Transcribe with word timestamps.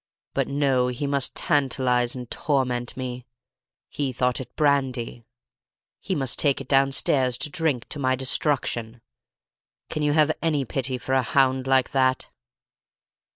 But 0.33 0.47
no, 0.47 0.87
he 0.87 1.05
must 1.05 1.35
tantalize 1.35 2.15
and 2.15 2.27
torment 2.31 2.97
me; 2.97 3.27
he 3.87 4.11
thought 4.11 4.41
it 4.41 4.55
brandy; 4.55 5.25
he 5.99 6.15
must 6.15 6.39
take 6.39 6.59
it 6.59 6.67
downstairs 6.67 7.37
to 7.37 7.51
drink 7.51 7.87
to 7.89 7.99
my 7.99 8.15
destruction! 8.15 9.01
Can 9.91 10.01
you 10.01 10.13
have 10.13 10.31
any 10.41 10.65
pity 10.65 10.97
for 10.97 11.13
a 11.13 11.21
hound 11.21 11.67
like 11.67 11.91
that?" 11.91 12.31